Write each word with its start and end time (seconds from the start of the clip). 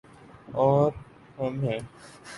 اور 0.53 0.91
ہم 1.39 1.59
ہیں۔ 1.59 1.79